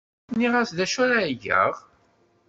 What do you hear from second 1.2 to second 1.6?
yeg.